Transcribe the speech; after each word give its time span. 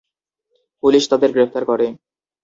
Police 0.83 1.03
তাদের 1.11 1.29
গ্রেফতার 1.35 1.63
করে। 1.65 1.87